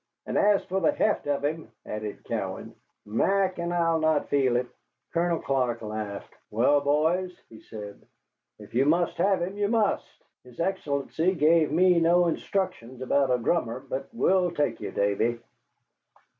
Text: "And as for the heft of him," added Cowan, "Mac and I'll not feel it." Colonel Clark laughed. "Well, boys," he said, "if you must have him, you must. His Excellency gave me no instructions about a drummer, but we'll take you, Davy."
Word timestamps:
"And 0.25 0.35
as 0.35 0.65
for 0.65 0.81
the 0.81 0.91
heft 0.93 1.27
of 1.27 1.45
him," 1.45 1.71
added 1.85 2.23
Cowan, 2.23 2.73
"Mac 3.05 3.59
and 3.59 3.71
I'll 3.71 3.99
not 3.99 4.29
feel 4.29 4.55
it." 4.55 4.65
Colonel 5.13 5.37
Clark 5.39 5.83
laughed. 5.83 6.33
"Well, 6.49 6.81
boys," 6.81 7.31
he 7.49 7.61
said, 7.61 8.01
"if 8.57 8.73
you 8.73 8.87
must 8.87 9.17
have 9.17 9.43
him, 9.43 9.57
you 9.59 9.67
must. 9.67 10.09
His 10.43 10.59
Excellency 10.59 11.35
gave 11.35 11.71
me 11.71 11.99
no 11.99 12.25
instructions 12.25 13.03
about 13.03 13.29
a 13.29 13.37
drummer, 13.37 13.79
but 13.79 14.09
we'll 14.11 14.49
take 14.49 14.81
you, 14.81 14.89
Davy." 14.89 15.39